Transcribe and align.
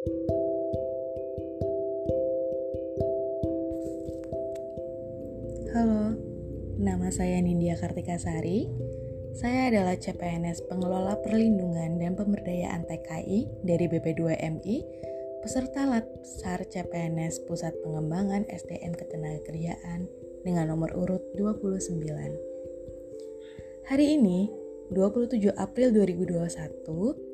Halo, 0.00 0.16
nama 6.80 7.12
saya 7.12 7.36
Nindya 7.44 7.76
Kartika 7.76 8.16
Sari. 8.16 8.64
Saya 9.36 9.68
adalah 9.68 10.00
CPNS 10.00 10.64
Pengelola 10.72 11.20
Perlindungan 11.20 12.00
dan 12.00 12.16
Pemberdayaan 12.16 12.88
TKI 12.88 13.44
dari 13.60 13.92
BP2MI, 13.92 14.88
peserta 15.44 15.84
Latsar 15.84 16.64
CPNS 16.64 17.44
Pusat 17.44 17.76
Pengembangan 17.84 18.48
SDM 18.48 18.96
Ketenagakerjaan 18.96 20.08
dengan 20.48 20.72
nomor 20.72 20.96
urut 20.96 21.20
29. 21.36 22.00
Hari 23.84 24.16
ini, 24.16 24.48
27 24.96 25.52
April 25.60 25.92
2021, 25.92 27.29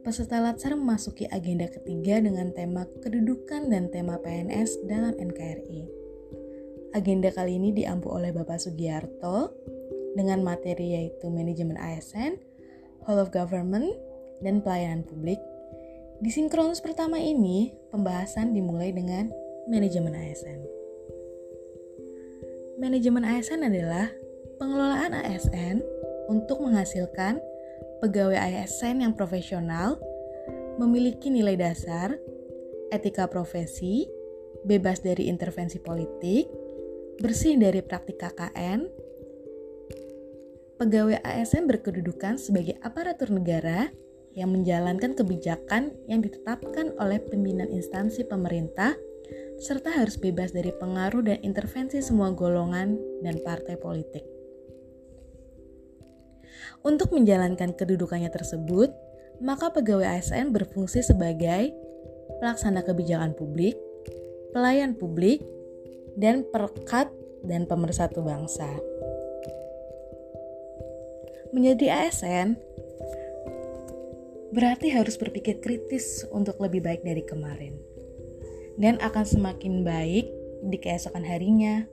peserta 0.00 0.40
Latsar 0.40 0.72
memasuki 0.72 1.28
agenda 1.28 1.68
ketiga 1.68 2.24
dengan 2.24 2.48
tema 2.56 2.88
kedudukan 3.04 3.68
dan 3.68 3.92
tema 3.92 4.16
PNS 4.16 4.88
dalam 4.88 5.12
NKRI. 5.12 5.84
Agenda 6.96 7.28
kali 7.30 7.60
ini 7.60 7.70
diampu 7.76 8.08
oleh 8.10 8.32
Bapak 8.32 8.58
Sugiarto 8.58 9.52
dengan 10.16 10.42
materi 10.42 10.96
yaitu 10.96 11.28
manajemen 11.28 11.76
ASN, 11.78 12.40
Whole 13.06 13.22
of 13.22 13.30
Government, 13.30 13.92
dan 14.40 14.64
pelayanan 14.64 15.04
publik. 15.04 15.38
Di 16.20 16.28
sinkronus 16.32 16.80
pertama 16.80 17.20
ini, 17.20 17.72
pembahasan 17.92 18.56
dimulai 18.56 18.92
dengan 18.92 19.30
manajemen 19.68 20.16
ASN. 20.16 20.60
Manajemen 22.80 23.24
ASN 23.28 23.68
adalah 23.68 24.08
pengelolaan 24.56 25.12
ASN 25.12 25.84
untuk 26.32 26.64
menghasilkan 26.64 27.40
pegawai 28.00 28.36
ASN 28.36 29.04
yang 29.04 29.12
profesional, 29.12 30.00
memiliki 30.80 31.28
nilai 31.28 31.54
dasar, 31.54 32.16
etika 32.88 33.28
profesi, 33.28 34.08
bebas 34.64 35.04
dari 35.04 35.28
intervensi 35.28 35.76
politik, 35.78 36.48
bersih 37.20 37.60
dari 37.60 37.84
praktik 37.84 38.16
KKN, 38.16 38.88
pegawai 40.80 41.20
ASN 41.20 41.68
berkedudukan 41.68 42.40
sebagai 42.40 42.80
aparatur 42.80 43.28
negara 43.28 43.92
yang 44.32 44.56
menjalankan 44.56 45.12
kebijakan 45.12 45.92
yang 46.08 46.24
ditetapkan 46.24 46.96
oleh 46.96 47.20
pimpinan 47.20 47.68
instansi 47.68 48.24
pemerintah 48.24 48.96
serta 49.60 49.92
harus 49.92 50.16
bebas 50.16 50.56
dari 50.56 50.72
pengaruh 50.72 51.20
dan 51.20 51.38
intervensi 51.44 52.00
semua 52.00 52.32
golongan 52.32 52.96
dan 53.20 53.36
partai 53.44 53.76
politik. 53.76 54.39
Untuk 56.80 57.12
menjalankan 57.12 57.76
kedudukannya 57.76 58.28
tersebut, 58.32 58.92
maka 59.40 59.72
pegawai 59.72 60.20
ASN 60.20 60.52
berfungsi 60.52 61.00
sebagai 61.00 61.72
pelaksana 62.40 62.84
kebijakan 62.84 63.32
publik, 63.36 63.76
pelayan 64.52 64.96
publik, 64.96 65.40
dan 66.16 66.44
perekat 66.48 67.08
dan 67.44 67.64
pemersatu 67.64 68.20
bangsa. 68.20 68.68
Menjadi 71.50 72.06
ASN 72.06 72.54
berarti 74.50 74.90
harus 74.90 75.14
berpikir 75.18 75.62
kritis 75.62 76.26
untuk 76.30 76.58
lebih 76.58 76.82
baik 76.82 77.02
dari 77.02 77.22
kemarin. 77.22 77.74
Dan 78.80 78.96
akan 79.02 79.24
semakin 79.26 79.82
baik 79.84 80.26
di 80.64 80.76
keesokan 80.80 81.26
harinya. 81.26 81.84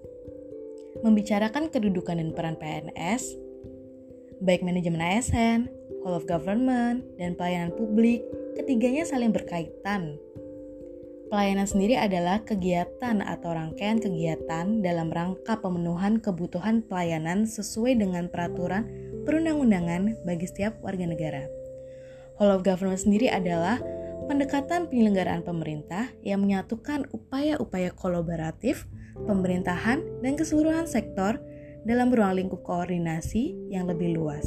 Membicarakan 1.01 1.69
kedudukan 1.69 2.17
dan 2.17 2.33
peran 2.33 2.57
PNS, 2.57 3.46
baik 4.43 4.61
manajemen 4.61 5.01
ASN, 5.01 5.69
whole 6.01 6.17
of 6.17 6.29
government, 6.29 7.05
dan 7.21 7.33
pelayanan 7.37 7.73
publik, 7.73 8.21
ketiganya 8.57 9.05
saling 9.05 9.33
berkaitan 9.33 10.17
Pelayanan 11.27 11.67
sendiri 11.67 11.99
adalah 11.99 12.39
kegiatan 12.47 13.19
atau 13.19 13.51
rangkaian 13.51 13.99
kegiatan 13.99 14.79
dalam 14.79 15.11
rangka 15.11 15.59
pemenuhan 15.59 16.23
kebutuhan 16.23 16.79
pelayanan 16.87 17.43
sesuai 17.43 17.99
dengan 17.99 18.31
peraturan 18.31 18.87
perundang-undangan 19.27 20.23
bagi 20.23 20.47
setiap 20.47 20.79
warga 20.79 21.03
negara. 21.03 21.43
Whole 22.39 22.55
of 22.55 22.63
government 22.63 23.03
sendiri 23.03 23.27
adalah 23.27 23.75
pendekatan 24.31 24.87
penyelenggaraan 24.87 25.43
pemerintah 25.43 26.07
yang 26.23 26.47
menyatukan 26.47 27.11
upaya-upaya 27.11 27.91
kolaboratif 27.91 28.87
pemerintahan 29.27 29.99
dan 30.23 30.33
keseluruhan 30.39 30.87
sektor 30.87 31.43
dalam 31.87 32.11
ruang 32.11 32.35
lingkup 32.35 32.67
koordinasi 32.67 33.55
yang 33.71 33.87
lebih 33.87 34.19
luas. 34.19 34.43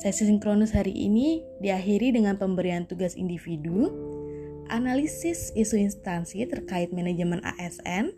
Sesi 0.00 0.24
sinkronus 0.24 0.72
hari 0.72 0.96
ini 0.96 1.44
diakhiri 1.60 2.16
dengan 2.16 2.40
pemberian 2.40 2.88
tugas 2.88 3.12
individu 3.12 3.92
analisis 4.72 5.52
isu 5.52 5.76
instansi 5.76 6.48
terkait 6.48 6.88
manajemen 6.88 7.44
ASN, 7.44 8.16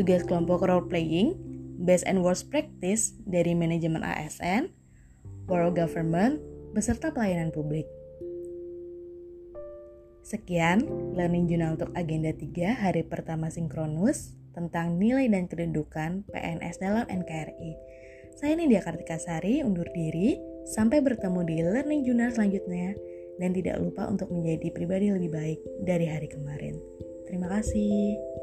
tugas 0.00 0.24
kelompok 0.24 0.64
role 0.64 0.88
playing, 0.88 1.36
best 1.84 2.08
and 2.08 2.24
worst 2.24 2.48
practice 2.48 3.12
dari 3.28 3.52
manajemen 3.52 4.00
ASN, 4.00 4.72
world 5.52 5.76
government, 5.76 6.40
beserta 6.72 7.12
pelayanan 7.12 7.52
publik. 7.52 7.84
Sekian 10.22 10.86
Learning 11.18 11.50
Journal 11.50 11.76
untuk 11.76 11.90
agenda 11.98 12.30
3 12.30 12.78
hari 12.78 13.02
pertama 13.04 13.50
sinkronus 13.50 14.38
tentang 14.52 15.00
nilai 15.00 15.28
dan 15.28 15.48
kedudukan 15.48 16.28
PNS 16.30 16.76
dalam 16.80 17.04
NKRI. 17.08 17.72
Saya 18.36 18.56
Nindya 18.56 18.80
Kartika 18.80 19.20
Sari 19.20 19.60
undur 19.60 19.88
diri, 19.92 20.40
sampai 20.68 21.02
bertemu 21.04 21.40
di 21.44 21.56
Learning 21.60 22.02
Journal 22.06 22.30
selanjutnya 22.32 22.96
dan 23.40 23.50
tidak 23.52 23.80
lupa 23.82 24.08
untuk 24.08 24.30
menjadi 24.30 24.68
pribadi 24.72 25.10
lebih 25.10 25.30
baik 25.32 25.60
dari 25.84 26.06
hari 26.08 26.28
kemarin. 26.30 26.78
Terima 27.26 27.48
kasih. 27.48 28.41